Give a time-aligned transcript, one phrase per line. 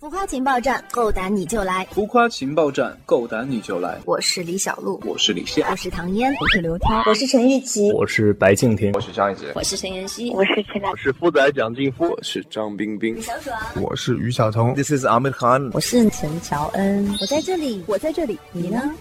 [0.00, 1.86] 浮夸情报站，够胆你就来！
[1.92, 3.96] 浮夸情报站，够胆你就来！
[4.04, 18.92] 我是李小璐，我是李现，我是唐嫣，我是刘涛，我是陈玉琪，我是白敬亭，我是张艺杰，我是陈妍希，我是陈我是富仔蒋劲夫，我是张冰冰，小爽，我是于晓彤，This is Amir Khan，我是陈乔恩，我在这里，我在这里，你呢？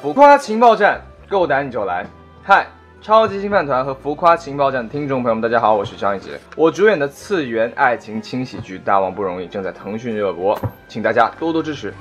[0.00, 1.00] 浮夸情报站，
[1.32, 2.04] 够胆你就来！
[2.44, 2.66] 嗨，
[3.00, 6.38] 超级星饭团和浮夸情报站的听众朋友们，大家好，我是张艺杰。
[6.54, 11.94] 我主演的次元爱情轻喜剧《大王不容易》正在腾讯热播，请大家多多支持。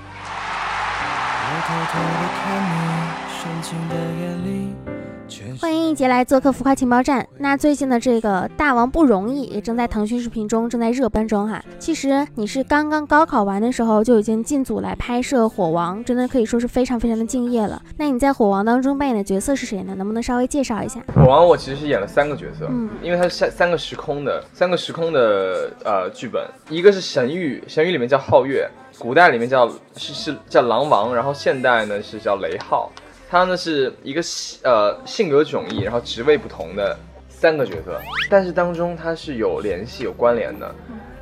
[5.59, 7.27] 欢迎一杰来做客浮夸情报站。
[7.37, 11.63] 那最近的这个《大王不容易》也正在腾讯视频中正在热播中哈。
[11.79, 17.81] 其实你是刚刚高考完的时候就已经进组来拍摄《火王》，真的可以说是非常非常的敬业了。
[17.97, 19.93] 那你在《火王》当中扮演的角色是谁呢？
[19.95, 20.99] 能不能稍微介绍一下？
[21.13, 32.91] 《火王》我其实是演了三个角色，嗯，因为它是三三个时空的三个时空的呃剧本，一个是神域，神域里面叫皓月，古代里面叫是是叫狼王，然后现代呢是叫雷浩。
[33.31, 34.21] 他呢是一个
[34.63, 37.97] 呃性格迥异，然后职位不同的三个角色，
[38.29, 40.75] 但是当中他是有联系、有关联的。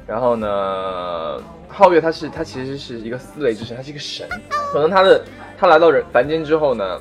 [0.07, 1.39] 然后呢，
[1.71, 4.27] 皓月他是他其实是一个四类之神，他是一个神。
[4.49, 5.23] 可能他的
[5.55, 6.99] 他来到人凡间之后呢，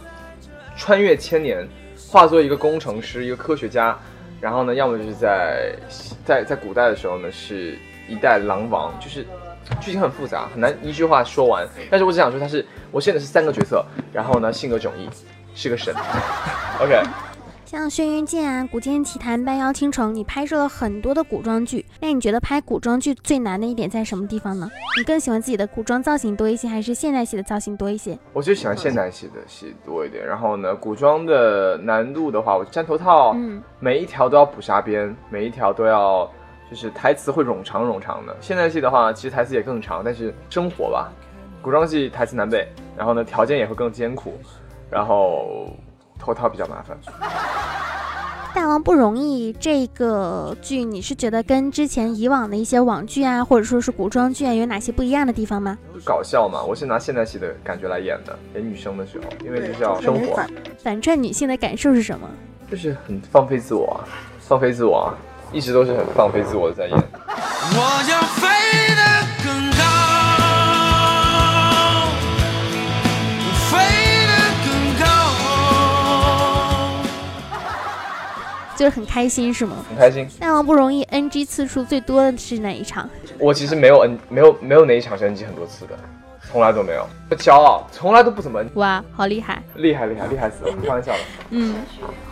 [0.76, 1.66] 穿越千年，
[2.10, 3.98] 化作一个工程师、一个科学家。
[4.42, 5.74] 然后呢，要么就是在
[6.22, 7.78] 在在古代的时候呢，是
[8.10, 9.24] 一代狼王，就是。
[9.80, 11.66] 剧情很复杂，很难一句话说完。
[11.90, 15.08] 但是我只想说，他是我现在是三个角色，然后呢，性格迥异，
[15.54, 15.94] 是个神。
[16.80, 17.02] OK，
[17.64, 21.84] 像《轩辕剑》啊，《古剑奇谭》《半妖倾城》，你拍摄了很多的古装剧。
[22.00, 24.70] 那你觉得拍古装剧最难的一点在什么地方呢？
[24.96, 28.18] 你更喜欢自己的古装造型多一些，还是现代戏的造型多一些？
[28.32, 30.26] 我就喜欢现代戏的戏多一点。
[30.26, 36.30] 然后呢，古装的难度的话，我粘头套，嗯，每一条都要补纱边，每一条都要。
[36.70, 41.10] 就是台词会冗长冗长的，现代戏的话，其实台词也更长，但是生活吧，
[41.62, 44.34] 古装戏台词难背，然后呢条件也会更艰苦，
[44.90, 45.70] 然后
[46.18, 46.96] 头套比较麻烦。
[48.54, 55.78] 大王不容易这个剧，你是觉得跟之前以往的一些网剧啊，或者说是古装剧啊，有哪些不一样的地方吗？
[56.04, 60.42] 搞笑嘛，我是拿现代戏的感觉来演的，演女生的时候，因为就是要生活。
[60.82, 62.28] 反串女性的感受是什么？
[62.70, 64.00] 就是很放飞自我，
[64.40, 65.12] 放飞自我。
[65.48, 65.52] 啊。
[65.52, 66.94] 一直都是很放飞自我的在演。
[66.94, 68.48] 我要飞
[68.94, 69.02] 得
[69.44, 69.82] 更高，
[73.70, 73.76] 飞
[74.26, 74.32] 得
[74.64, 74.68] 更
[75.00, 75.06] 高，
[78.76, 79.76] 就是很开心是吗？
[79.90, 80.26] 很开心。
[80.40, 83.08] 大王不容易，NG 次数最多的是哪一场？
[83.38, 85.98] 我其实没有 N，没有没有哪一场是 NG 很多次的。
[86.50, 87.06] 从来都没有，
[87.36, 88.64] 骄傲，从来都不怎么。
[88.74, 89.62] 哇，好厉害！
[89.74, 90.72] 厉害厉害厉害死了！
[90.82, 91.18] 开玩笑的。
[91.50, 91.76] 嗯，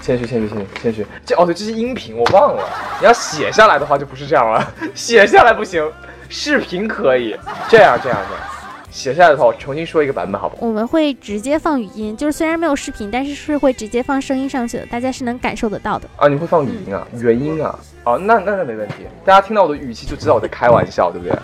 [0.00, 1.06] 谦虚谦虚谦虚谦虚。
[1.24, 2.66] 这哦对，这是音频，我忘了。
[3.00, 5.90] 你要写下来的话就不是这样了， 写下来不行，
[6.28, 7.36] 视频可以。
[7.68, 8.42] 这样这样这样，
[8.90, 10.66] 写下来的话我重新说一个版本好不好？
[10.66, 16.08] 我们会直接放语音，就是虽然没有视频，但是是会直接放声音上去的，大家是能感受得到的。
[16.16, 17.78] 啊，你会放语音啊，原音啊？
[18.04, 18.94] 哦，那那那没问题，
[19.26, 21.36] 大家听到我的语气就知道我在开玩笑，对不对？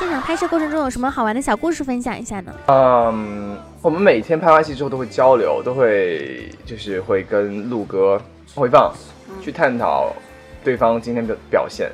[0.00, 2.50] 现场拍摄过程中有什么好玩的小故事分享一下呢？
[2.68, 8.18] 嗯，我们每天拍完戏之后都会交流，都会就是会跟陆哥
[8.54, 8.90] 回放，
[9.42, 10.10] 去探讨
[10.64, 11.92] 对方今天的表现，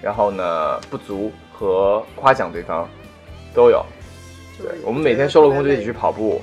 [0.00, 2.88] 然后呢不足和夸奖对方
[3.52, 3.84] 都有。
[4.56, 6.40] 对，我们每天收了工就一起去跑步，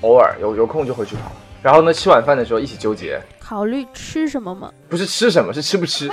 [0.00, 1.30] 偶尔有有空就会去跑。
[1.62, 4.72] 然后呢，吃晚饭的时候一起纠结，考虑吃什么吗？
[4.88, 6.10] 不是吃什么，是吃不吃。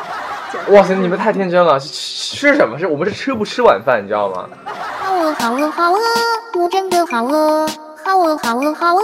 [0.69, 2.77] 哇塞，你们太天真了，是吃什么？
[2.77, 4.49] 是我们是吃不吃晚饭，你知道吗？
[4.65, 5.99] 好饿，好饿，好饿，
[6.59, 7.67] 我真的好饿，
[8.03, 9.01] 好饿，好饿，好饿，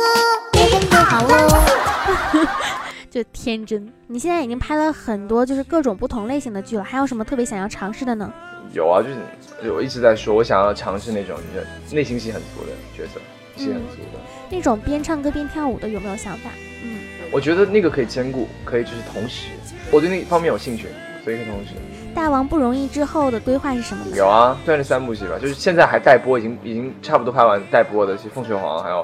[0.53, 2.47] 我真的好饿。
[3.09, 3.91] 就天真。
[4.07, 8.31] 你现在已经拍了很多，就是各种不同类型的剧了，还有什么特别想要尝试的呢？
[8.73, 13.19] 有啊，就是我一直在说，我想要尝试那种就是内心戏很足的角色，
[13.55, 14.19] 戏很足的。
[14.49, 16.49] 那种边唱歌边跳舞的有没有想法？
[16.83, 16.99] 嗯，
[17.31, 19.47] 我觉得那个可以兼顾，可以就是同时，
[19.89, 20.87] 我对那方面有兴趣，
[21.27, 21.73] 所以可以同学。
[22.15, 24.15] 大王不容易之后的规划是什么呢？
[24.15, 29.03] 有啊，算是三部戏吧，就是现在还待播，已经已经差不多拍完待播的是《凤血皇》，还有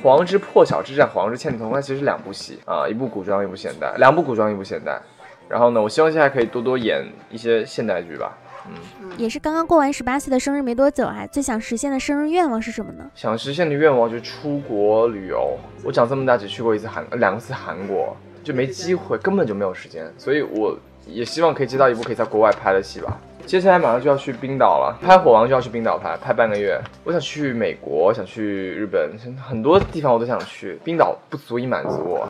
[0.04, 5.00] 《黄之破晓之战》《黄之倩女通》，它其实是两部戏啊，一部古装，一部现代，两部古装，一部现代。
[5.48, 8.38] 然后呢，我希望现在可以多多演一些现代剧吧。
[8.68, 13.10] 嗯，也是刚刚过完十八岁的生日没多久啊，最想实现的生日愿望是什么呢？
[13.16, 15.58] 想实现的愿望就是出国旅游。
[15.82, 20.06] 我长这么大只去过一次韩，两次韩国，就没机会，根本就没有时间。
[20.16, 20.78] 所以我
[21.08, 23.16] 也希望可以接到一部可以在国外拍的戏吧。
[23.46, 26.78] 接下来马上就要去冰岛了，拍《火王》就要去冰岛拍，拍半个月。
[27.02, 32.28] 我想去美国，想去日本，很多地方我都想去，冰岛不足以满足我。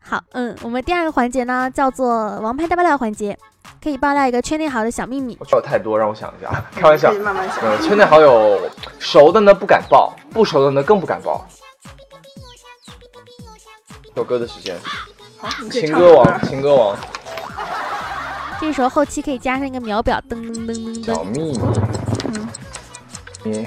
[0.00, 3.38] 好，嗯，我们第二个环节呢叫做王牌大爆料环节，
[3.80, 5.36] 可以爆料一个圈内好友的小秘密。
[5.38, 7.20] 我有太多，让我想一下，开玩笑可以。
[7.22, 7.58] 慢慢想。
[7.62, 8.58] 嗯，圈内好友
[8.98, 11.46] 熟的呢不敢报，不熟的呢更不敢报。
[14.16, 14.76] 首歌的时间，
[15.70, 16.96] 情歌王，情歌王，
[18.60, 21.06] 这时候后期可以加上一个秒表，噔噔噔噔噔。
[21.06, 21.60] 小秘密。
[22.24, 22.48] 嗯，
[23.44, 23.66] 你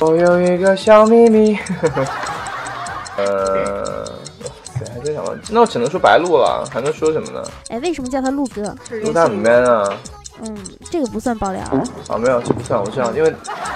[0.00, 1.58] 我有一个小秘密。
[3.16, 4.02] 呃，
[4.44, 7.42] 哇塞，还真想到，那我只能说白鹿了，还能说什么呢？
[7.68, 8.74] 哎，为什么叫他鹿哥？
[9.02, 9.92] 鹿大很 man 啊！
[10.40, 10.56] 嗯，
[10.90, 11.62] 这个不算爆料。
[12.08, 13.32] 啊，没有，这不算，我知道，因为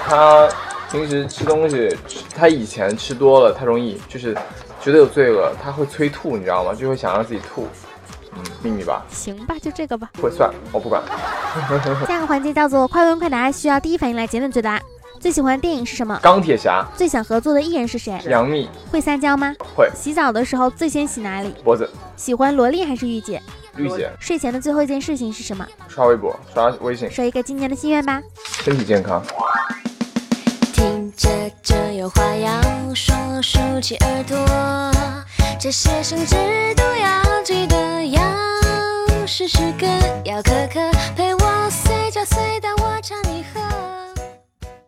[0.07, 0.49] 他
[0.91, 1.95] 平时吃东西，
[2.35, 4.35] 他以前吃多了，他容易就是
[4.85, 6.71] 觉得有罪恶，他会催吐，你知道吗？
[6.75, 7.67] 就会想让自己吐。
[8.35, 10.11] 嗯，秘密吧，行吧，就这个吧。
[10.21, 11.01] 会算，我不管。
[12.05, 14.79] 下个环节叫做快问快答，需要第一反应来简短作答。
[15.19, 16.19] 最喜欢的电影是什么？
[16.21, 18.21] 钢铁侠，最想合作的艺人是谁？
[18.27, 19.55] 杨幂会撒娇吗？
[19.75, 21.51] 会，洗澡的时候最先洗哪里？
[21.63, 23.41] 脖子，喜欢萝莉还是御姐？
[23.77, 25.65] 御姐，睡前的最后一件事情是什么？
[25.87, 28.21] 刷微博，刷微信，说一个今年的心愿吧。
[28.61, 29.19] 身体健康。
[30.73, 31.27] 听着
[31.63, 32.61] 这有话要
[32.93, 33.15] 说，
[33.45, 34.35] 竖起耳朵，
[35.59, 36.35] 这些生之
[36.75, 38.19] 都要记得，要
[39.27, 39.85] 时时刻
[40.23, 40.79] 要刻刻
[41.15, 43.61] 陪我随叫随到我唱你和。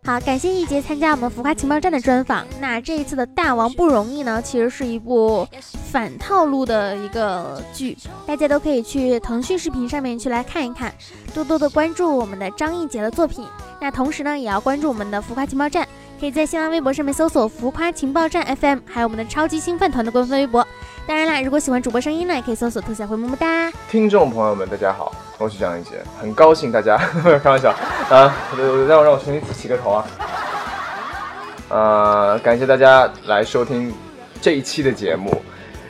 [0.03, 2.47] 好，感谢一杰参加我们浮夸情报站的专访。
[2.59, 5.47] 那这一次的大王不容易呢，其实是一部
[5.91, 7.95] 反套路的一个剧，
[8.25, 10.91] 大家都可以去腾讯视频上面去来看一看，
[11.31, 13.45] 多多的关注我们的张艺杰的作品。
[13.79, 15.87] 那同时呢，也要关注我们的浮夸情报站，
[16.19, 20.65] 可以在新浪微博上面搜索“浮夸情报站 FM”，还有我们的超级兴奋团的官方微博。
[21.05, 23.71] 当然啦，如果喜欢主播声音呢，也可以搜索“特小慧么么哒”。
[23.89, 26.97] 听众朋友们，大家好，我是张一杰，很高兴大家
[27.43, 27.69] 开玩笑
[28.09, 28.35] 啊，
[28.87, 30.05] 让我让我重新起个头啊，
[31.69, 33.93] 呃，感谢大家来收听
[34.41, 35.29] 这一期的节目，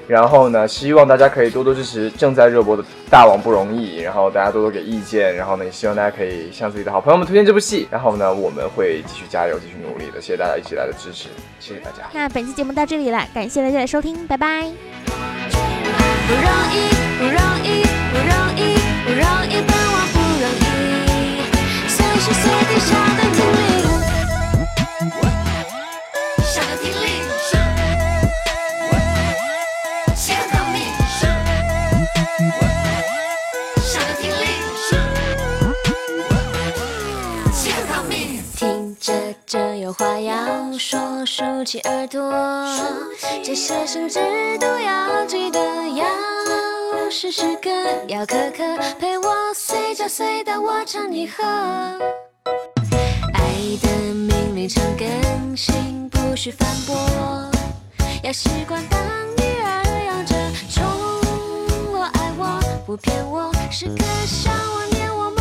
[0.07, 11.27] 然后呢，希望大家可以多多支持正在热播的《大王不容易》，然后大家多多给意见，然后呢，也希望大家可以向自己的好朋友们推荐这部戏，然后呢，我们会继续加油，继续努力的，谢谢大家一起来的支持，
[11.59, 12.09] 谢谢大家。
[12.13, 14.71] 那本期节目到这里了，感谢大家的收听，拜拜。
[16.27, 16.43] 不容
[16.73, 16.86] 易，
[39.97, 42.31] 话要说，竖起耳朵，
[43.43, 44.19] 这些生之
[44.59, 45.59] 都要记得，
[45.95, 46.05] 要
[47.09, 47.69] 时时刻
[48.07, 48.63] 要刻刻
[48.99, 51.43] 陪我随叫随到我唱你和。
[53.33, 53.41] 爱
[53.81, 57.49] 的命令常更新，不许反驳，
[58.21, 58.99] 要习惯当
[59.35, 60.35] 女儿养着
[60.69, 60.85] 宠
[61.91, 65.31] 我爱我不骗我，时刻想我念我，